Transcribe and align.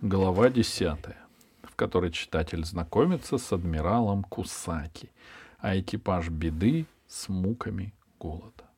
Глава 0.00 0.48
десятая, 0.48 1.18
в 1.64 1.74
которой 1.74 2.12
читатель 2.12 2.64
знакомится 2.64 3.36
с 3.36 3.52
адмиралом 3.52 4.22
Кусаки, 4.22 5.10
а 5.58 5.76
экипаж 5.76 6.28
беды 6.28 6.86
с 7.08 7.28
муками 7.28 7.92
голода. 8.20 8.70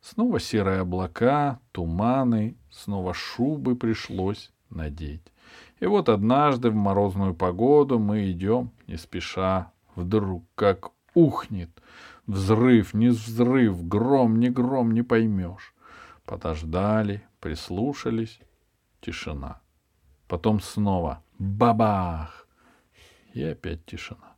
Снова 0.00 0.40
серые 0.40 0.80
облака, 0.80 1.60
туманы, 1.72 2.56
снова 2.70 3.12
шубы 3.12 3.76
пришлось 3.76 4.50
надеть. 4.70 5.30
И 5.78 5.84
вот 5.84 6.08
однажды 6.08 6.70
в 6.70 6.74
морозную 6.74 7.34
погоду 7.34 7.98
мы 7.98 8.30
идем 8.30 8.70
не 8.86 8.96
спеша, 8.96 9.72
вдруг 9.94 10.46
как 10.54 10.92
ухнет. 11.12 11.82
Взрыв, 12.26 12.94
не 12.94 13.10
взрыв, 13.10 13.86
гром, 13.86 14.40
не 14.40 14.48
гром, 14.48 14.92
не 14.92 15.02
поймешь. 15.02 15.74
Подождали, 16.24 17.22
прислушались. 17.40 18.40
Тишина. 19.02 19.60
Потом 20.30 20.60
снова 20.60 21.24
бабах. 21.40 22.46
И 23.34 23.42
опять 23.42 23.84
тишина. 23.84 24.36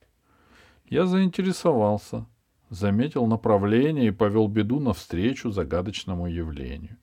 Я 0.89 1.05
заинтересовался, 1.05 2.25
заметил 2.71 3.27
направление 3.27 4.07
и 4.07 4.11
повел 4.11 4.49
беду 4.49 4.81
навстречу 4.81 5.51
загадочному 5.51 6.29
явлению. 6.29 6.97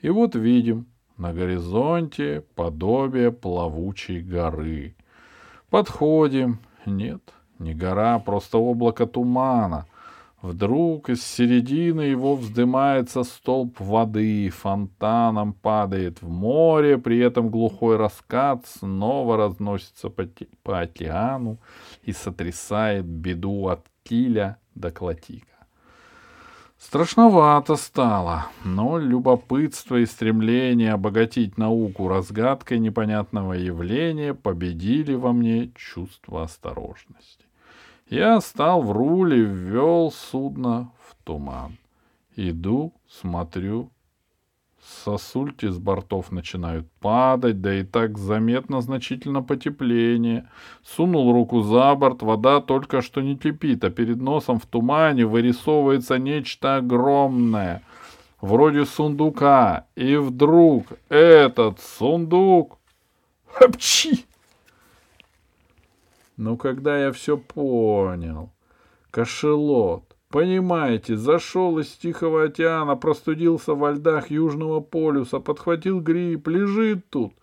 И 0.00 0.10
вот 0.10 0.34
видим, 0.34 0.86
на 1.16 1.32
горизонте 1.32 2.40
подобие 2.56 3.30
плавучей 3.30 4.20
горы. 4.20 4.96
Подходим. 5.70 6.58
Нет, 6.84 7.22
не 7.60 7.74
гора, 7.74 8.18
просто 8.18 8.58
облако 8.58 9.06
тумана. 9.06 9.86
Вдруг 10.42 11.08
из 11.08 11.24
середины 11.24 12.00
его 12.00 12.34
вздымается 12.34 13.22
столб 13.22 13.78
воды, 13.78 14.50
фонтаном 14.50 15.52
падает 15.52 16.20
в 16.20 16.28
море, 16.28 16.98
при 16.98 17.20
этом 17.20 17.48
глухой 17.48 17.96
раскат 17.96 18.66
снова 18.66 19.36
разносится 19.36 20.10
по, 20.10 20.28
по 20.64 20.80
океану 20.80 21.58
и 22.02 22.12
сотрясает 22.12 23.04
беду 23.04 23.68
от 23.68 23.86
киля 24.02 24.58
до 24.74 24.90
клотика. 24.90 25.46
Страшновато 26.76 27.76
стало, 27.76 28.46
но 28.64 28.98
любопытство 28.98 29.94
и 29.94 30.06
стремление 30.06 30.94
обогатить 30.94 31.56
науку 31.56 32.08
разгадкой 32.08 32.80
непонятного 32.80 33.52
явления 33.52 34.34
победили 34.34 35.14
во 35.14 35.32
мне 35.32 35.70
чувство 35.76 36.42
осторожности. 36.42 37.46
Я 38.12 38.42
стал 38.42 38.82
в 38.82 38.92
руле, 38.92 39.40
ввел 39.40 40.12
судно 40.12 40.92
в 41.08 41.16
туман. 41.24 41.78
Иду, 42.36 42.92
смотрю, 43.08 43.90
сосульки 45.02 45.64
с 45.64 45.78
бортов 45.78 46.30
начинают 46.30 46.86
падать, 47.00 47.62
да 47.62 47.74
и 47.74 47.84
так 47.84 48.18
заметно 48.18 48.82
значительно 48.82 49.42
потепление. 49.42 50.46
Сунул 50.84 51.32
руку 51.32 51.62
за 51.62 51.94
борт, 51.94 52.20
вода 52.20 52.60
только 52.60 53.00
что 53.00 53.22
не 53.22 53.34
кипит, 53.34 53.82
а 53.82 53.88
перед 53.88 54.20
носом 54.20 54.58
в 54.58 54.66
тумане 54.66 55.24
вырисовывается 55.24 56.18
нечто 56.18 56.76
огромное, 56.76 57.80
вроде 58.42 58.84
сундука. 58.84 59.86
И 59.96 60.16
вдруг 60.16 60.84
этот 61.08 61.80
сундук... 61.80 62.78
Апчи! 63.58 64.26
Но 66.42 66.56
когда 66.56 66.98
я 66.98 67.12
все 67.12 67.38
понял, 67.38 68.50
кошелот, 69.12 70.02
Понимаете, 70.28 71.14
зашел 71.14 71.78
из 71.78 71.88
Тихого 71.88 72.44
океана, 72.44 72.96
простудился 72.96 73.74
во 73.74 73.92
льдах 73.92 74.30
Южного 74.30 74.80
полюса, 74.80 75.40
подхватил 75.40 76.00
грипп, 76.00 76.48
лежит 76.48 77.10
тут 77.10 77.34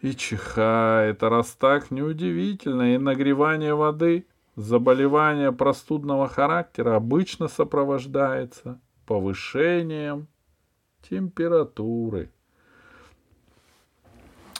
и 0.00 0.14
чихает. 0.14 1.20
А 1.22 1.28
раз 1.28 1.50
так, 1.58 1.90
неудивительно, 1.90 2.94
и 2.94 2.98
нагревание 2.98 3.74
воды, 3.74 4.24
заболевание 4.54 5.50
простудного 5.50 6.28
характера 6.28 6.94
обычно 6.94 7.48
сопровождается 7.48 8.80
повышением 9.04 10.28
температуры. 11.10 12.30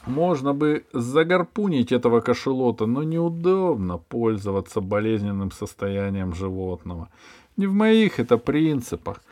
Можно 0.06 0.52
бы 0.52 0.84
загорпунить 0.92 1.92
этого 1.92 2.20
кошелота, 2.20 2.86
но 2.86 3.04
неудобно 3.04 3.98
пользоваться 3.98 4.80
болезненным 4.80 5.52
состоянием 5.52 6.34
животного. 6.34 7.08
Не 7.56 7.66
в 7.66 7.72
моих 7.72 8.18
это 8.18 8.36
принципах. 8.36 9.22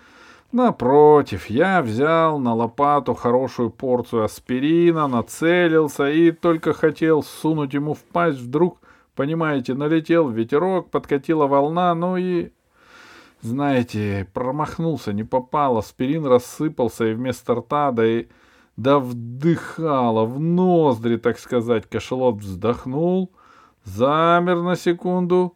Напротив, 0.53 1.47
я 1.47 1.80
взял 1.80 2.38
на 2.38 2.54
лопату 2.54 3.14
хорошую 3.14 3.70
порцию 3.70 4.25
аспирина, 4.25 5.06
нацелился 5.06 6.10
и 6.10 6.32
только 6.32 6.72
хотел 6.72 7.22
сунуть 7.22 7.75
ему 7.75 7.94
в 7.94 8.03
пасть, 8.03 8.41
вдруг, 8.41 8.78
понимаете, 9.14 9.75
налетел 9.75 10.28
ветерок, 10.28 10.91
подкатила 10.91 11.47
волна, 11.47 11.94
ну 11.94 12.16
и... 12.16 12.50
Знаете, 13.42 14.28
промахнулся, 14.34 15.14
не 15.14 15.25
попал, 15.25 15.78
аспирин 15.78 16.26
рассыпался, 16.26 17.06
и 17.06 17.14
вместо 17.14 17.54
рта, 17.54 17.91
да 17.92 18.06
и... 18.06 18.26
Да 18.82 18.98
вдыхало, 18.98 20.24
в 20.24 20.41
ноздри, 20.41 21.18
так 21.18 21.38
сказать, 21.38 21.86
кошелот 21.86 22.36
вздохнул, 22.36 23.30
замер 23.84 24.62
на 24.62 24.74
секунду, 24.74 25.54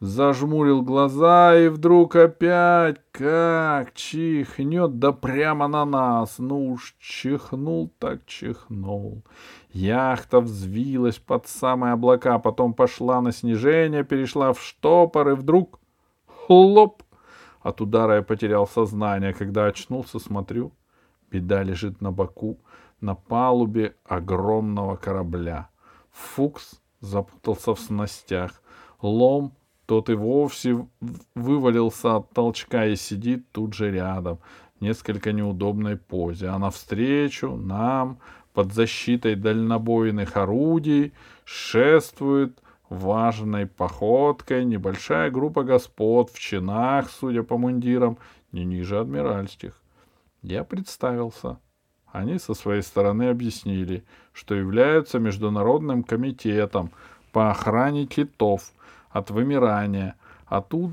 зажмурил 0.00 0.82
глаза 0.82 1.58
и 1.58 1.68
вдруг 1.68 2.16
опять 2.16 2.98
как 3.12 3.94
чихнет, 3.94 4.98
да 4.98 5.12
прямо 5.12 5.68
на 5.68 5.86
нас. 5.86 6.34
Ну 6.38 6.72
уж 6.72 6.94
чихнул 6.98 7.90
так 7.98 8.26
чихнул. 8.26 9.22
Яхта 9.72 10.40
взвилась 10.40 11.16
под 11.16 11.46
самые 11.46 11.94
облака, 11.94 12.38
потом 12.38 12.74
пошла 12.74 13.22
на 13.22 13.32
снижение, 13.32 14.04
перешла 14.04 14.52
в 14.52 14.60
штопор 14.60 15.30
и 15.30 15.34
вдруг 15.34 15.80
хлоп! 16.26 17.02
От 17.62 17.80
удара 17.80 18.16
я 18.16 18.22
потерял 18.22 18.66
сознание. 18.66 19.32
Когда 19.32 19.64
очнулся, 19.64 20.18
смотрю, 20.18 20.72
беда 21.30 21.62
лежит 21.62 22.00
на 22.00 22.12
боку, 22.12 22.58
на 23.00 23.14
палубе 23.14 23.94
огромного 24.04 24.96
корабля. 24.96 25.68
Фукс 26.10 26.80
запутался 27.00 27.74
в 27.74 27.80
снастях. 27.80 28.62
Лом 29.02 29.52
тот 29.86 30.10
и 30.10 30.14
вовсе 30.14 30.86
вывалился 31.34 32.16
от 32.16 32.30
толчка 32.30 32.86
и 32.86 32.96
сидит 32.96 33.50
тут 33.52 33.74
же 33.74 33.90
рядом, 33.90 34.40
в 34.78 34.82
несколько 34.82 35.32
неудобной 35.32 35.96
позе. 35.96 36.48
А 36.48 36.58
навстречу 36.58 37.56
нам, 37.56 38.18
под 38.52 38.72
защитой 38.72 39.36
дальнобойных 39.36 40.36
орудий, 40.36 41.12
шествует 41.44 42.60
важной 42.88 43.66
походкой 43.66 44.64
небольшая 44.64 45.30
группа 45.30 45.62
господ 45.62 46.30
в 46.30 46.38
чинах, 46.38 47.10
судя 47.10 47.42
по 47.42 47.58
мундирам, 47.58 48.18
не 48.52 48.64
ниже 48.64 48.98
адмиральских. 48.98 49.80
Я 50.42 50.64
представился. 50.64 51.58
Они 52.12 52.38
со 52.38 52.54
своей 52.54 52.82
стороны 52.82 53.28
объяснили, 53.28 54.04
что 54.32 54.54
являются 54.54 55.18
Международным 55.18 56.02
комитетом 56.02 56.90
по 57.32 57.50
охране 57.50 58.06
китов— 58.06 58.72
от 59.16 59.30
вымирания. 59.30 60.14
А 60.46 60.60
тут... 60.60 60.92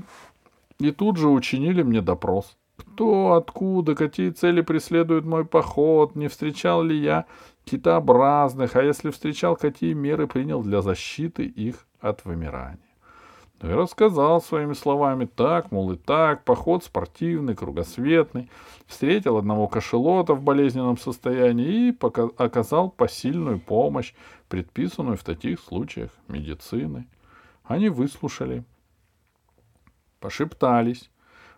И 0.78 0.90
тут 0.90 1.18
же 1.18 1.28
учинили 1.28 1.82
мне 1.82 2.00
допрос. 2.00 2.56
Кто, 2.76 3.34
откуда, 3.34 3.94
какие 3.94 4.30
цели 4.30 4.60
преследует 4.60 5.24
мой 5.24 5.44
поход, 5.44 6.16
не 6.16 6.26
встречал 6.26 6.82
ли 6.82 6.98
я 6.98 7.26
китообразных, 7.64 8.74
а 8.74 8.82
если 8.82 9.10
встречал, 9.10 9.56
какие 9.56 9.92
меры 9.92 10.26
принял 10.26 10.62
для 10.62 10.82
защиты 10.82 11.44
их 11.44 11.86
от 12.00 12.24
вымирания. 12.24 12.83
Ну 13.60 13.70
и 13.70 13.74
рассказал 13.74 14.42
своими 14.42 14.74
словами 14.74 15.26
так, 15.26 15.70
мол, 15.70 15.92
и 15.92 15.96
так, 15.96 16.44
поход 16.44 16.84
спортивный, 16.84 17.54
кругосветный, 17.54 18.50
встретил 18.86 19.36
одного 19.36 19.68
кошелота 19.68 20.34
в 20.34 20.42
болезненном 20.42 20.98
состоянии 20.98 21.90
и 21.90 21.98
оказал 22.36 22.90
посильную 22.90 23.60
помощь, 23.60 24.12
предписанную 24.48 25.16
в 25.16 25.24
таких 25.24 25.60
случаях 25.60 26.10
медициной. 26.28 27.08
Они 27.62 27.88
выслушали, 27.88 28.64
пошептались, 30.20 31.10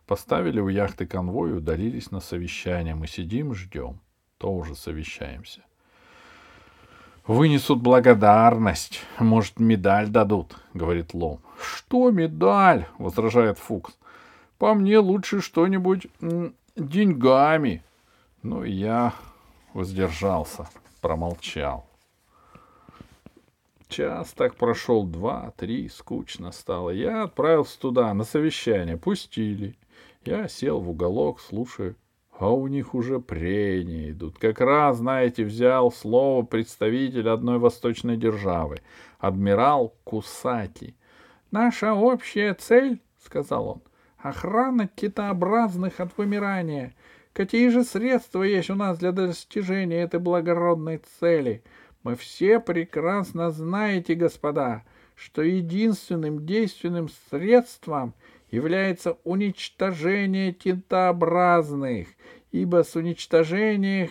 поставили 0.06 0.61
у 0.61 0.69
яхты 0.69 1.06
конвой 1.06 1.50
и 1.50 1.55
удалились 1.55 2.11
на 2.11 2.20
совещание. 2.20 2.94
Мы 2.94 3.06
сидим, 3.06 3.55
ждем. 3.55 4.00
Тоже 4.38 4.75
совещаемся. 4.75 5.62
Вынесут 7.26 7.81
благодарность. 7.81 9.02
Может, 9.19 9.58
медаль 9.58 10.08
дадут, 10.08 10.56
говорит 10.75 11.12
Лом. 11.12 11.40
Что 11.61 12.11
медаль? 12.12 12.87
возражает 12.99 13.58
Фукс. 13.58 13.99
По 14.58 14.75
мне 14.75 14.99
лучше 14.99 15.40
что-нибудь 15.40 16.06
деньгами. 16.76 17.82
Ну, 18.43 18.62
я 18.62 19.12
воздержался, 19.75 20.69
промолчал. 21.00 21.87
Час 23.88 24.32
так 24.32 24.55
прошел, 24.55 25.05
два, 25.05 25.52
три, 25.56 25.88
скучно 25.88 26.52
стало. 26.52 26.90
Я 26.90 27.25
отправился 27.25 27.79
туда, 27.81 28.14
на 28.14 28.25
совещание. 28.25 28.96
Пустили. 28.96 29.76
Я 30.25 30.46
сел 30.46 30.81
в 30.81 30.90
уголок, 30.90 31.40
слушаю. 31.40 31.96
А 32.38 32.50
у 32.50 32.67
них 32.67 32.94
уже 32.94 33.19
прения 33.19 34.11
идут. 34.11 34.38
Как 34.38 34.61
раз, 34.61 34.99
знаете, 34.99 35.44
взял 35.44 35.91
слово 35.91 36.44
представитель 36.44 37.29
одной 37.29 37.59
восточной 37.59 38.17
державы, 38.17 38.79
адмирал 39.19 39.94
Кусати. 40.05 40.94
«Наша 41.50 41.94
общая 41.94 42.55
цель,— 42.55 43.00
сказал 43.25 43.69
он,— 43.69 43.83
охрана 44.19 44.88
китообразных 44.88 46.00
от 46.00 46.17
вымирания. 46.19 46.94
Какие 47.33 47.69
же 47.69 47.85
средства 47.85 48.43
есть 48.43 48.71
у 48.71 48.75
нас 48.75 48.99
для 48.99 49.12
достижения 49.12 50.03
этой 50.03 50.21
благородной 50.21 51.03
цели? 51.19 51.62
Мы 52.03 52.17
все 52.17 52.61
прекрасно 52.61 53.50
знаете, 53.50 54.15
господа, 54.15 54.85
что 55.15 55.43
единственным 55.43 56.44
действенным 56.44 57.09
средством— 57.31 58.15
является 58.56 59.19
уничтожение 59.25 60.50
тентообразных, 60.50 62.08
ибо 62.53 62.85
с 62.85 62.97
уничтожением, 62.97 64.08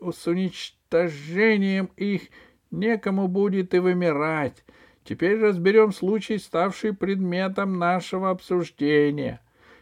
с 0.00 0.26
уничтожением 0.28 1.90
их 1.96 2.22
некому 2.70 3.26
будет 3.26 3.74
и 3.74 3.80
вымирать. 3.80 4.64
Теперь 5.02 5.40
разберем 5.40 5.92
случай, 5.92 6.38
ставший 6.38 6.94
предметом 6.94 7.80
нашего 7.80 8.30
обсуждения. 8.30 9.40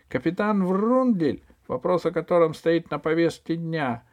Капитан 0.08 0.64
Врундель, 0.64 1.42
вопрос 1.66 2.06
о 2.06 2.10
котором 2.10 2.54
стоит 2.54 2.90
на 2.90 2.98
повестке 2.98 3.56
дня, 3.56 4.04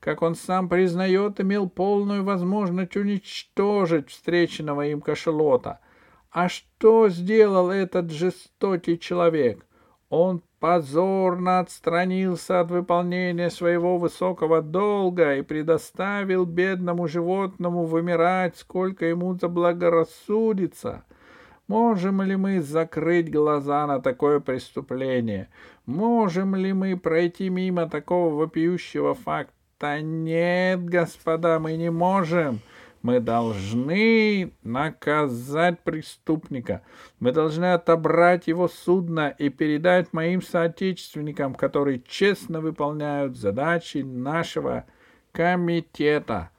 как 0.00 0.22
он 0.22 0.34
сам 0.34 0.70
признает, 0.70 1.40
имел 1.42 1.68
полную 1.68 2.24
возможность 2.24 2.96
уничтожить 2.96 4.08
встреченного 4.08 4.86
им 4.86 5.02
кошелота— 5.02 5.80
а 6.32 6.48
что 6.48 7.10
сделал 7.10 7.70
этот 7.70 8.10
жестокий 8.10 8.98
человек? 8.98 9.66
Он 10.08 10.42
позорно 10.60 11.58
отстранился 11.58 12.60
от 12.60 12.70
выполнения 12.70 13.50
своего 13.50 13.98
высокого 13.98 14.62
долга 14.62 15.36
и 15.36 15.42
предоставил 15.42 16.46
бедному 16.46 17.06
животному 17.06 17.84
вымирать, 17.84 18.56
сколько 18.56 19.04
ему 19.04 19.34
заблагорассудится. 19.34 21.04
Можем 21.68 22.22
ли 22.22 22.36
мы 22.36 22.62
закрыть 22.62 23.30
глаза 23.30 23.86
на 23.86 24.00
такое 24.00 24.40
преступление? 24.40 25.48
Можем 25.84 26.54
ли 26.54 26.72
мы 26.72 26.96
пройти 26.96 27.50
мимо 27.50 27.88
такого 27.88 28.34
вопиющего 28.34 29.14
факта? 29.14 30.00
Нет, 30.00 30.84
господа, 30.84 31.58
мы 31.58 31.76
не 31.76 31.90
можем. 31.90 32.60
Мы 33.02 33.18
должны 33.18 34.52
наказать 34.62 35.80
преступника. 35.80 36.82
Мы 37.18 37.32
должны 37.32 37.72
отобрать 37.72 38.46
его 38.46 38.68
судно 38.68 39.28
и 39.28 39.48
передать 39.48 40.12
моим 40.12 40.40
соотечественникам, 40.40 41.54
которые 41.54 42.00
честно 42.06 42.60
выполняют 42.60 43.36
задачи 43.36 43.98
нашего 43.98 44.84
комитета. 45.32 46.50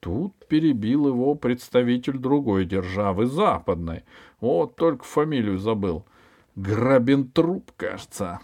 Тут 0.00 0.34
перебил 0.48 1.06
его 1.06 1.36
представитель 1.36 2.18
другой 2.18 2.64
державы, 2.64 3.26
западной. 3.26 4.04
Вот 4.40 4.74
только 4.74 5.04
фамилию 5.04 5.58
забыл. 5.58 6.04
Грабентруп, 6.56 7.70
кажется. 7.76 8.40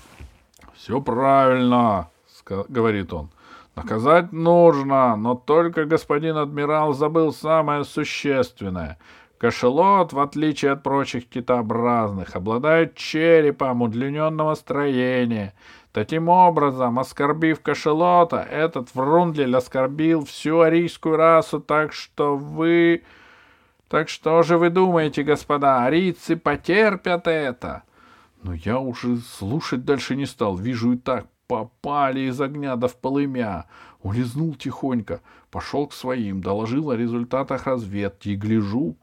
—Все 0.74 1.00
правильно,— 1.00 2.10
говорит 2.68 3.12
он. 3.12 3.30
Наказать 3.76 4.32
нужно, 4.32 5.16
но 5.16 5.34
только 5.34 5.84
господин 5.84 6.36
адмирал 6.36 6.92
забыл 6.92 7.32
самое 7.32 7.84
существенное. 7.84 8.98
Кошелот, 9.38 10.12
в 10.12 10.20
отличие 10.20 10.72
от 10.72 10.82
прочих 10.82 11.26
китообразных, 11.26 12.36
обладает 12.36 12.94
черепом 12.94 13.80
удлиненного 13.80 14.54
строения. 14.54 15.54
Таким 15.92 16.28
образом, 16.28 16.98
оскорбив 16.98 17.62
кошелота, 17.62 18.42
этот 18.42 18.94
Врундлель 18.94 19.56
оскорбил 19.56 20.26
всю 20.26 20.60
арийскую 20.60 21.16
расу, 21.16 21.60
так 21.60 21.92
что 21.92 22.36
вы... 22.36 23.02
Так 23.88 24.08
что 24.08 24.42
же 24.42 24.58
вы 24.58 24.70
думаете, 24.70 25.22
господа, 25.22 25.84
арийцы 25.84 26.36
потерпят 26.36 27.26
это? 27.26 27.82
Но 28.42 28.52
я 28.54 28.78
уже 28.78 29.16
слушать 29.16 29.84
дальше 29.84 30.16
не 30.16 30.26
стал, 30.26 30.56
вижу 30.56 30.92
и 30.92 30.96
так 30.96 31.26
попали 31.50 32.20
из 32.20 32.40
огня 32.40 32.76
да 32.76 32.86
в 32.86 32.94
полымя. 32.94 33.66
Улизнул 34.02 34.54
тихонько, 34.54 35.20
пошел 35.50 35.88
к 35.88 35.92
своим, 35.92 36.40
доложил 36.40 36.90
о 36.90 36.96
результатах 36.96 37.66
разведки 37.66 38.28
и 38.28 38.36
гляжу. 38.36 38.96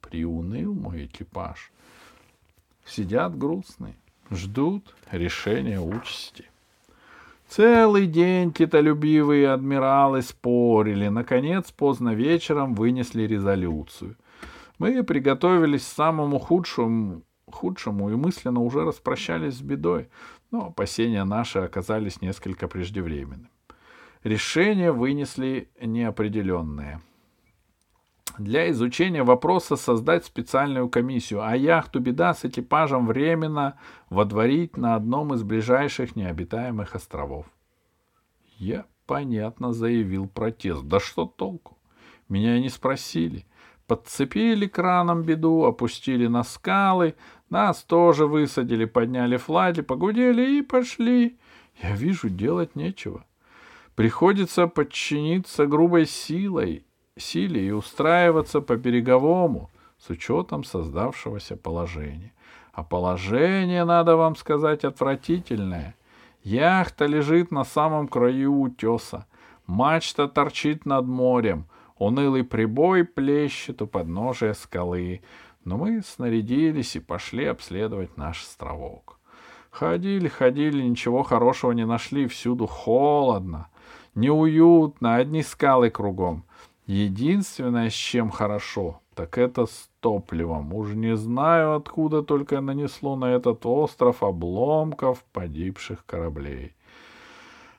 Приуныл 0.00 0.72
мой 0.72 1.06
экипаж. 1.06 1.72
Сидят 2.86 3.36
грустные, 3.36 3.96
ждут 4.30 4.94
решения 5.10 5.80
участи. 5.80 6.44
Целый 7.48 8.06
день 8.06 8.52
китолюбивые 8.52 9.50
адмиралы 9.50 10.22
спорили. 10.22 11.08
Наконец, 11.08 11.72
поздно 11.72 12.14
вечером 12.14 12.74
вынесли 12.74 13.24
резолюцию. 13.24 14.14
Мы 14.78 15.02
приготовились 15.02 15.82
к 15.82 15.96
самому 15.96 16.38
худшему, 16.38 17.22
худшему 17.54 18.10
и 18.10 18.16
мысленно 18.16 18.60
уже 18.60 18.84
распрощались 18.84 19.54
с 19.54 19.60
бедой 19.60 20.08
но 20.50 20.66
опасения 20.66 21.24
наши 21.24 21.58
оказались 21.58 22.20
несколько 22.20 22.68
преждевременными. 22.68 23.48
Решение 24.22 24.92
вынесли 24.92 25.70
неопределенное. 25.80 27.00
Для 28.38 28.70
изучения 28.70 29.22
вопроса 29.22 29.76
создать 29.76 30.24
специальную 30.24 30.88
комиссию, 30.88 31.42
а 31.42 31.56
яхту 31.56 32.00
«Беда» 32.00 32.34
с 32.34 32.44
экипажем 32.44 33.06
временно 33.06 33.78
водворить 34.08 34.76
на 34.76 34.94
одном 34.94 35.34
из 35.34 35.42
ближайших 35.42 36.16
необитаемых 36.16 36.94
островов. 36.94 37.46
Я, 38.56 38.86
понятно, 39.06 39.72
заявил 39.72 40.26
протест. 40.28 40.84
Да 40.84 41.00
что 41.00 41.26
толку? 41.26 41.78
Меня 42.28 42.58
не 42.60 42.68
спросили. 42.68 43.46
Подцепили 43.90 44.68
краном 44.68 45.24
беду, 45.24 45.64
опустили 45.64 46.28
на 46.28 46.44
скалы, 46.44 47.16
нас 47.48 47.82
тоже 47.82 48.26
высадили, 48.26 48.84
подняли 48.84 49.36
флаги, 49.36 49.82
погудели 49.82 50.58
и 50.58 50.62
пошли. 50.62 51.36
Я 51.82 51.96
вижу, 51.96 52.28
делать 52.28 52.76
нечего. 52.76 53.24
Приходится 53.96 54.68
подчиниться 54.68 55.66
грубой 55.66 56.06
силой, 56.06 56.84
силе 57.16 57.66
и 57.66 57.72
устраиваться 57.72 58.60
по 58.60 58.76
береговому 58.76 59.72
с 59.98 60.08
учетом 60.08 60.62
создавшегося 60.62 61.56
положения. 61.56 62.32
А 62.72 62.84
положение, 62.84 63.84
надо 63.84 64.14
вам 64.14 64.36
сказать, 64.36 64.84
отвратительное. 64.84 65.96
Яхта 66.44 67.06
лежит 67.06 67.50
на 67.50 67.64
самом 67.64 68.06
краю 68.06 68.56
утеса. 68.60 69.26
Мачта 69.66 70.28
торчит 70.28 70.86
над 70.86 71.06
морем. 71.06 71.66
Унылый 72.00 72.42
прибой 72.42 73.04
плещет 73.04 73.80
у 73.82 73.86
подножия 73.86 74.54
скалы 74.54 75.20
но 75.64 75.76
мы 75.76 76.02
снарядились 76.02 76.96
и 76.96 77.00
пошли 77.00 77.44
обследовать 77.44 78.16
наш 78.16 78.42
островок. 78.42 79.18
Ходили, 79.70 80.28
ходили, 80.28 80.82
ничего 80.82 81.22
хорошего 81.22 81.72
не 81.72 81.86
нашли, 81.86 82.26
всюду 82.26 82.66
холодно, 82.66 83.68
неуютно, 84.14 85.16
одни 85.16 85.42
скалы 85.42 85.90
кругом. 85.90 86.44
Единственное, 86.86 87.88
с 87.88 87.92
чем 87.92 88.30
хорошо, 88.30 89.00
так 89.14 89.38
это 89.38 89.66
с 89.66 89.90
топливом. 90.00 90.74
Уж 90.74 90.94
не 90.94 91.16
знаю, 91.16 91.76
откуда 91.76 92.22
только 92.22 92.60
нанесло 92.60 93.14
на 93.14 93.26
этот 93.26 93.64
остров 93.64 94.24
обломков 94.24 95.22
погибших 95.32 96.04
кораблей. 96.04 96.74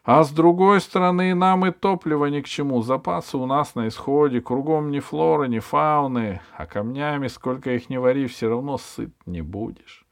А 0.04 0.24
с 0.24 0.32
другой 0.32 0.82
стороны, 0.82 1.36
нам 1.36 1.68
и 1.68 1.72
топливо 1.72 2.26
ни 2.26 2.42
к 2.42 2.48
чему. 2.48 2.82
Запасы 2.82 3.38
у 3.38 3.46
нас 3.46 3.76
на 3.76 3.88
исходе, 3.88 4.42
кругом 4.42 4.90
ни 4.90 5.00
флоры, 5.00 5.48
ни 5.48 5.60
фауны, 5.60 6.42
а 6.58 6.66
камнями, 6.66 7.28
сколько 7.28 7.72
их 7.72 7.88
не 7.90 8.00
вари, 8.00 8.26
все 8.26 8.50
равно 8.50 8.80
сыт 8.80 9.14
не 9.28 9.42
будешь. 9.42 10.08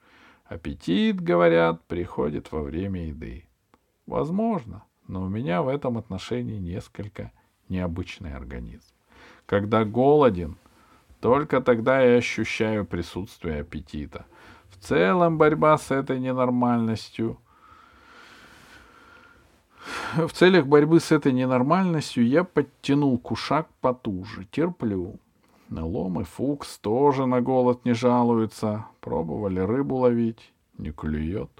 Аппетит, 0.46 1.22
говорят, 1.22 1.84
приходит 1.88 2.52
во 2.52 2.62
время 2.62 3.08
еды. 3.08 3.46
Возможно, 4.06 4.84
но 5.08 5.24
у 5.24 5.28
меня 5.28 5.64
в 5.64 5.68
этом 5.68 5.98
отношении 5.98 6.60
несколько 6.60 7.32
необычный 7.68 8.36
организм. 8.36 8.94
Когда 9.48 9.86
голоден, 9.86 10.58
только 11.20 11.62
тогда 11.62 12.00
я 12.02 12.18
ощущаю 12.18 12.86
присутствие 12.86 13.62
аппетита. 13.62 14.28
В 14.70 14.78
целом 14.78 15.40
борьба 15.40 15.80
с 15.80 15.90
этой 15.90 16.20
ненормальностью— 16.20 17.40
в 20.18 20.32
целях 20.34 20.68
борьбы 20.68 21.00
с 21.00 21.12
этой 21.12 21.34
ненормальностью 21.34 22.28
я 22.28 22.44
подтянул 22.44 23.18
кушак 23.18 23.68
потуже. 23.82 24.46
Терплю. 24.52 25.20
Лом 25.70 26.22
и 26.22 26.24
Фукс 26.24 26.80
тоже 26.80 27.26
на 27.26 27.42
голод 27.42 27.86
не 27.86 27.94
жалуются. 27.94 28.86
Пробовали 29.02 29.60
рыбу 29.60 29.98
ловить. 29.98 30.52
Не 30.78 30.92
клюет. 30.92 31.52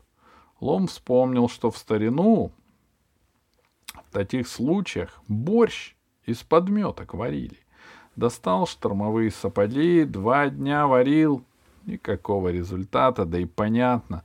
Лом 0.60 0.88
вспомнил, 0.88 1.48
что 1.48 1.72
в 1.72 1.78
старину 1.78 2.52
в 3.94 4.12
таких 4.12 4.48
случаях 4.48 5.22
борщ 5.28 5.96
из 6.26 6.38
подметок 6.38 7.14
варили. 7.14 7.60
Достал 8.16 8.68
штормовые 8.68 9.32
сапоги, 9.32 10.04
два 10.04 10.50
дня 10.50 10.88
варил. 10.88 11.44
Никакого 11.86 12.50
результата, 12.50 13.26
да 13.26 13.40
и 13.40 13.46
понятно. 13.46 14.24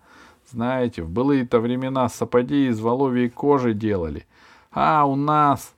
Знаете, 0.50 1.02
в 1.02 1.10
былые-то 1.10 1.60
времена 1.60 2.08
сапоги 2.08 2.68
из 2.68 2.80
воловьей 2.80 3.30
кожи 3.30 3.74
делали. 3.74 4.26
А 4.70 5.06
у 5.06 5.16
нас 5.16 5.74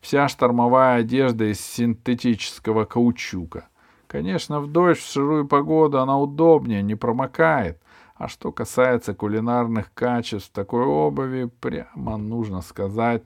вся 0.00 0.28
штормовая 0.28 1.00
одежда 1.00 1.50
из 1.50 1.60
синтетического 1.60 2.84
каучука. 2.84 3.68
Конечно, 4.06 4.60
в 4.60 4.70
дождь, 4.70 5.00
в 5.00 5.08
сырую 5.08 5.46
погоду 5.46 6.00
она 6.00 6.18
удобнее, 6.18 6.82
не 6.82 6.94
промокает. 6.94 7.80
А 8.14 8.28
что 8.28 8.50
касается 8.50 9.14
кулинарных 9.14 9.92
качеств 9.92 10.50
такой 10.52 10.84
обуви, 10.84 11.50
прямо 11.60 12.16
нужно 12.16 12.62
сказать, 12.62 13.22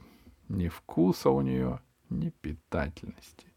ни 0.49 0.69
вкуса 0.69 1.31
у 1.31 1.43
нее, 1.43 1.79
ни 2.09 2.31
питательности. 2.31 3.50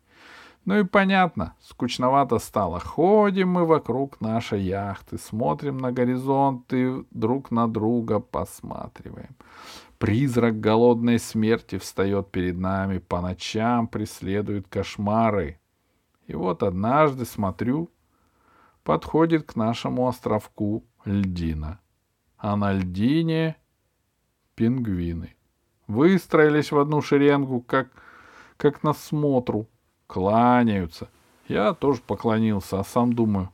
Ну 0.66 0.80
и 0.80 0.84
понятно, 0.84 1.56
скучновато 1.60 2.40
стало. 2.40 2.80
Ходим 2.80 3.50
мы 3.50 3.66
вокруг 3.66 4.22
нашей 4.22 4.62
яхты, 4.62 5.18
смотрим 5.18 5.78
на 5.78 5.92
горизонт 5.92 6.74
и 6.74 7.04
друг 7.12 7.52
на 7.52 7.68
друга 7.68 8.20
посматриваем. 8.20 9.36
Призрак 9.98 10.62
голодной 10.62 11.20
смерти 11.20 11.78
встает 11.78 12.32
перед 12.32 12.58
нами, 12.58 13.00
по 13.00 13.22
ночам 13.22 13.88
преследует 13.88 14.68
кошмары. 14.70 15.60
И 16.28 16.36
вот 16.36 16.64
однажды 16.64 17.26
смотрю, 17.26 17.90
подходит 18.84 19.44
к 19.44 19.58
нашему 19.58 20.08
островку 20.08 20.86
льдина. 21.04 21.82
А 22.38 22.56
на 22.56 22.72
льдине 22.72 23.58
пингвины. 24.56 25.36
Выстроились 25.88 26.72
в 26.72 26.80
одну 26.80 27.02
шеренгу, 27.02 27.62
как, 27.62 27.90
как 28.56 28.84
на 28.84 28.94
смотру— 28.94 29.68
кланяются. 30.14 31.10
Я 31.48 31.74
тоже 31.74 32.02
поклонился, 32.06 32.80
а 32.80 32.84
сам 32.84 33.14
думаю, 33.14 33.50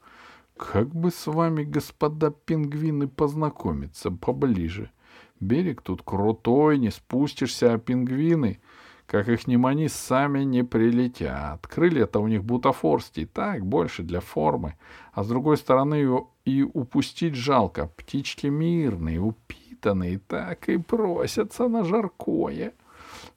как 0.57 0.89
бы 0.89 1.09
с 1.09 1.25
вами, 1.25 1.63
господа 1.63 2.31
пингвины, 2.31 3.07
познакомиться 3.07 4.11
поближе. 4.11 4.91
Берег 5.39 5.81
тут 5.81 6.01
крутой, 6.03 6.77
не 6.77 6.91
спустишься, 6.91 7.73
а 7.73 7.77
пингвины, 7.77 8.59
как 9.05 9.29
их 9.29 9.47
ни 9.47 9.55
мани, 9.55 9.87
сами 9.87 10.43
не 10.43 10.63
прилетят. 10.63 11.65
Крылья-то 11.65 12.19
у 12.19 12.27
них 12.27 12.43
бутафорские, 12.43 13.25
так, 13.25 13.65
больше 13.65 14.03
для 14.03 14.19
формы. 14.19 14.75
А 15.13 15.23
с 15.23 15.29
другой 15.29 15.55
стороны, 15.55 16.25
и 16.43 16.61
упустить 16.61 17.35
жалко. 17.35 17.87
Птички 17.95 18.47
мирные, 18.47 19.21
упитанные, 19.21 20.19
так 20.19 20.67
и 20.67 20.75
просятся 20.75 21.69
на 21.69 21.85
жаркое.— 21.85 22.73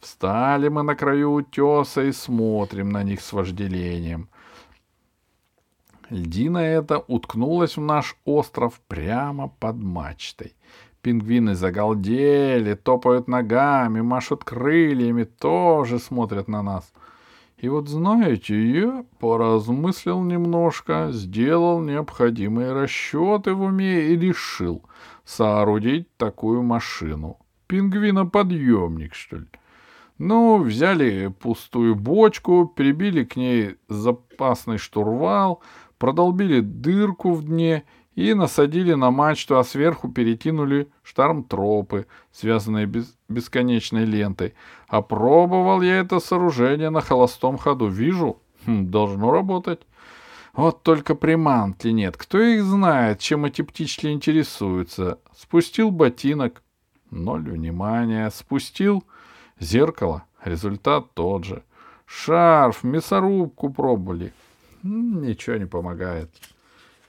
Встали 0.03 0.69
мы 0.69 0.83
на 0.83 0.97
краю 0.97 1.33
утеса 1.33 2.03
и 2.03 2.11
смотрим 2.11 2.91
на 2.91 3.05
них 3.05 3.21
с 3.21 3.33
вожделением. 3.33 4.29
Льдина 6.11 6.59
эта 6.59 6.99
уткнулась 6.99 7.77
в 7.77 7.81
наш 7.81 8.17
остров 8.25 8.81
прямо 8.89 9.47
под 9.61 9.77
мачтой. 9.77 10.57
Пингвины 11.03 11.55
загалдели, 11.55 12.75
топают 12.75 13.29
ногами, 13.29 14.01
машут 14.01 14.43
крыльями, 14.43 15.23
тоже 15.23 16.01
смотрят 16.01 16.49
на 16.49 16.63
нас. 16.63 16.93
И 17.57 17.69
вот 17.69 17.89
знаете, 17.89 18.61
я 18.61 19.05
поразмыслил 19.21 20.21
немножко, 20.25 21.11
сделал 21.13 21.81
необходимые 21.81 22.73
расчеты 22.73 23.55
в 23.55 23.63
уме 23.63 24.07
и 24.09 24.17
решил 24.17 24.83
соорудить 25.25 26.09
такую 26.17 26.65
машину. 26.65 27.39
Пингвиноподъемник, 27.69 29.15
что 29.15 29.37
ли. 29.37 29.47
Ну, 30.25 30.63
взяли 30.63 31.35
пустую 31.41 31.97
бочку, 31.97 32.69
прибили 32.69 33.25
к 33.25 33.35
ней 33.35 33.75
запасный 33.89 34.79
штурвал, 34.79 35.63
продолбили 35.99 36.61
дырку 36.61 37.33
в 37.33 37.45
дне 37.45 37.83
и 38.15 38.33
насадили 38.33 38.95
на 38.95 39.11
мачту, 39.11 39.59
а 39.59 39.65
сверху 39.65 40.09
перекинули 40.09 40.89
штармтропы, 41.03 42.07
связанные 42.31 42.87
без, 42.87 43.17
бесконечной 43.29 44.05
лентой. 44.05 44.55
Опробовал 44.87 45.83
я 45.83 45.99
это 45.99 46.21
сооружение 46.21 46.91
на 46.91 47.01
холостом 47.01 47.59
ходу. 47.59 47.89
Вижу, 47.89 48.41
хм, 48.65 48.93
должно 48.93 49.33
работать. 49.33 49.81
Вот 50.53 50.85
только 50.85 51.17
приманки 51.17 51.89
нет. 51.89 52.17
Кто 52.17 52.39
их 52.41 52.63
знает, 52.63 53.19
чем 53.19 53.45
эти 53.45 53.63
птички 53.63 54.07
интересуются? 54.07 55.19
Спустил 55.37 55.91
ботинок. 55.91 56.63
Ноль 57.11 57.51
внимания. 57.51 58.31
Спустил 58.31 59.03
Зеркало, 59.63 60.25
результат 60.45 61.15
тот 61.15 61.45
же. 61.45 61.63
Шарф, 62.05 62.83
мясорубку 62.83 63.73
пробовали. 63.73 64.33
Ничего 64.83 65.55
не 65.57 65.67
помогает. 65.67 66.31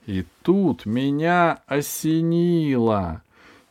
И 0.06 0.24
тут 0.42 0.86
меня 0.86 1.64
осенило. 1.66 3.22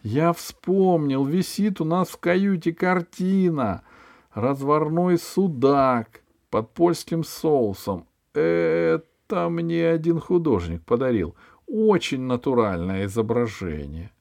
Я 0.01 0.33
вспомнил, 0.33 1.23
висит 1.23 1.79
у 1.79 1.85
нас 1.85 2.09
в 2.09 2.17
каюте 2.17 2.73
картина. 2.73 3.83
Разварной 4.33 5.17
судак 5.17 6.21
под 6.49 6.73
польским 6.73 7.23
соусом. 7.23 8.05
Это 8.33 9.47
мне 9.49 9.87
один 9.87 10.19
художник 10.19 10.83
подарил. 10.83 11.35
Очень 11.67 12.23
натуральное 12.23 13.05
изображение. 13.05 14.11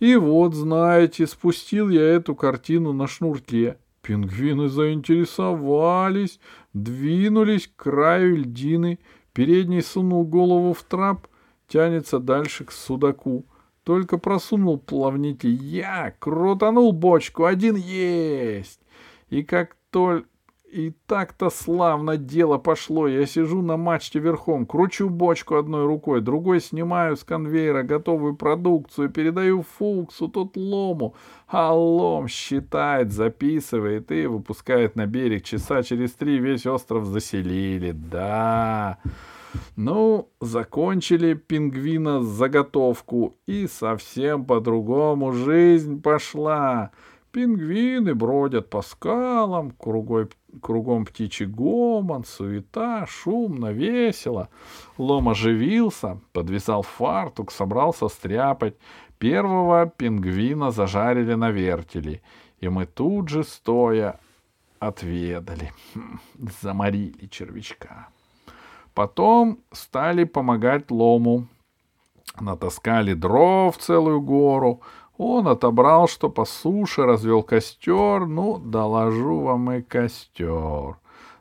И 0.00 0.16
вот, 0.16 0.54
знаете, 0.54 1.26
спустил 1.26 1.88
я 1.88 2.02
эту 2.02 2.34
картину 2.34 2.92
на 2.92 3.06
шнурке. 3.06 3.78
Пингвины 4.02 4.68
заинтересовались, 4.68 6.40
двинулись 6.72 7.68
к 7.68 7.84
краю 7.84 8.36
льдины. 8.36 8.98
Передний 9.32 9.82
сунул 9.82 10.24
голову 10.24 10.74
в 10.74 10.82
трап, 10.82 11.26
тянется 11.68 12.18
дальше 12.18 12.64
к 12.64 12.72
судаку. 12.72 13.46
Только 13.82 14.18
просунул 14.18 14.78
плавники 14.78 15.46
я, 15.46 16.14
крутанул 16.18 16.92
бочку, 16.92 17.44
один 17.44 17.76
есть. 17.76 18.80
И 19.28 19.42
как 19.42 19.76
только 19.90 20.28
и 20.74 20.92
так-то 21.06 21.50
славно 21.50 22.16
дело 22.16 22.58
пошло. 22.58 23.06
Я 23.06 23.26
сижу 23.26 23.62
на 23.62 23.76
мачте 23.76 24.18
верхом, 24.18 24.66
кручу 24.66 25.08
бочку 25.08 25.54
одной 25.54 25.86
рукой, 25.86 26.20
другой 26.20 26.60
снимаю 26.60 27.16
с 27.16 27.22
конвейера 27.22 27.84
готовую 27.84 28.34
продукцию, 28.34 29.10
передаю 29.10 29.62
Фуксу, 29.62 30.28
тот 30.28 30.56
лому, 30.56 31.14
а 31.46 31.72
лом 31.72 32.26
считает, 32.26 33.12
записывает 33.12 34.10
и 34.10 34.26
выпускает 34.26 34.96
на 34.96 35.06
берег. 35.06 35.44
Часа 35.44 35.84
через 35.84 36.12
три 36.14 36.38
весь 36.38 36.66
остров 36.66 37.06
заселили. 37.06 37.92
Да. 37.92 38.98
Ну, 39.76 40.28
закончили 40.40 41.34
пингвина 41.34 42.20
заготовку, 42.20 43.36
и 43.46 43.68
совсем 43.68 44.44
по-другому 44.44 45.30
жизнь 45.30 46.02
пошла. 46.02 46.90
Пингвины 47.34 48.14
бродят 48.14 48.70
по 48.70 48.80
скалам, 48.80 49.72
кругой, 49.72 50.28
кругом 50.62 51.04
птичий 51.04 51.46
гомон, 51.46 52.22
суета, 52.24 53.06
шумно, 53.08 53.72
весело. 53.72 54.50
Лом 54.98 55.28
оживился, 55.28 56.20
подвязал 56.32 56.82
фартук, 56.82 57.50
собрался 57.50 58.06
стряпать. 58.06 58.76
Первого 59.18 59.86
пингвина 59.86 60.70
зажарили 60.70 61.34
на 61.34 61.50
вертеле, 61.50 62.22
и 62.60 62.68
мы 62.68 62.86
тут 62.86 63.28
же, 63.30 63.42
стоя, 63.42 64.20
отведали. 64.78 65.72
Хм, 65.96 66.20
заморили 66.62 67.26
червячка. 67.26 68.10
Потом 68.94 69.58
стали 69.72 70.22
помогать 70.22 70.88
лому. 70.92 71.48
Натаскали 72.40 73.14
дров 73.14 73.76
целую 73.78 74.20
гору, 74.20 74.80
он 75.16 75.46
отобрал, 75.48 76.08
что 76.08 76.28
по 76.28 76.44
суше, 76.44 77.04
развел 77.04 77.42
костер. 77.42 78.26
Ну, 78.26 78.58
доложу 78.58 79.40
вам 79.40 79.70
и 79.72 79.82
костер. 79.82 80.96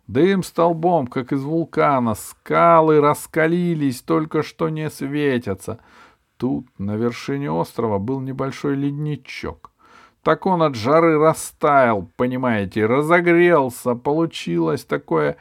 Дым 0.08 0.44
столбом, 0.44 1.08
как 1.08 1.32
из 1.32 1.44
вулкана, 1.44 2.14
скалы 2.14 3.00
раскалились, 3.00 4.02
только 4.02 4.44
что 4.44 4.70
не 4.70 4.90
светятся. 4.90 5.80
Тут 6.38 6.68
на 6.78 6.96
вершине 6.98 7.50
острова 7.50 8.00
был 8.00 8.20
небольшой 8.20 8.76
ледничок. 8.76 9.72
Так 10.24 10.46
он 10.46 10.62
от 10.62 10.76
жары 10.76 11.18
растаял, 11.18 12.10
понимаете, 12.16 12.86
разогрелся, 12.86 13.96
получилось 13.96 14.86
такое 14.86 15.38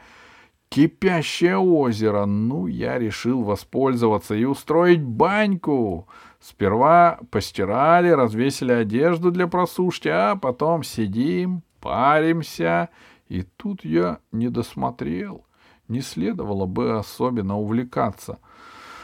кипящее 0.73 1.57
озеро. 1.57 2.25
Ну, 2.25 2.65
я 2.65 2.97
решил 2.97 3.43
воспользоваться 3.43 4.33
и 4.33 4.43
устроить 4.43 5.03
баньку. 5.03 6.07
Сперва 6.39 7.19
постирали, 7.29 8.09
развесили 8.09 8.71
одежду 8.71 9.29
для 9.29 9.47
просушки, 9.47 10.07
а 10.07 10.35
потом 10.35 10.81
сидим, 10.81 11.61
паримся. 11.79 12.89
И 13.29 13.43
тут 13.43 13.85
я 13.85 14.17
не 14.31 14.49
досмотрел. 14.49 15.45
Не 15.87 16.01
следовало 16.01 16.65
бы 16.65 16.97
особенно 16.97 17.59
увлекаться. 17.59 18.39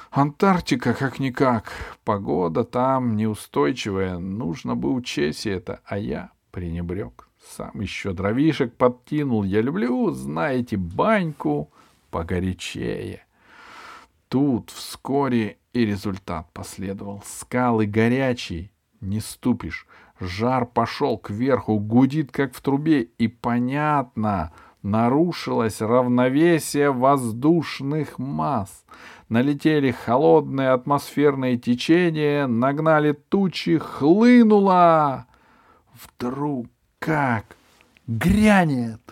Антарктика 0.09 0.95
как-никак. 0.95 1.71
Погода 2.03 2.63
там 2.63 3.15
неустойчивая. 3.15 4.17
Нужно 4.17 4.75
бы 4.75 4.91
учесть 4.91 5.45
это. 5.45 5.81
А 5.85 5.99
я 5.99 6.31
пренебрег. 6.49 7.28
Сам 7.49 7.79
еще 7.81 8.13
дровишек 8.13 8.75
подкинул. 8.75 9.43
Я 9.43 9.61
люблю, 9.61 10.11
знаете, 10.11 10.77
баньку 10.77 11.71
погорячее. 12.11 13.25
Тут 14.27 14.69
вскоре 14.69 15.57
и 15.73 15.83
результат 15.83 16.47
последовал. 16.53 17.23
Скалы 17.25 17.87
горячие, 17.87 18.71
не 19.01 19.19
ступишь. 19.19 19.87
Жар 20.19 20.67
пошел 20.67 21.17
кверху, 21.17 21.79
гудит, 21.79 22.31
как 22.31 22.53
в 22.53 22.61
трубе, 22.61 23.01
и 23.01 23.27
понятно, 23.27 24.51
нарушилось 24.83 25.81
равновесие 25.81 26.91
воздушных 26.91 28.19
масс. 28.19 28.85
Налетели 29.27 29.89
холодные 29.89 30.69
атмосферные 30.69 31.57
течения, 31.57 32.45
нагнали 32.45 33.13
тучи, 33.13 33.79
хлынуло. 33.79 35.25
Вдруг 35.93 36.67
как 36.99 37.55
грянет. 38.07 39.08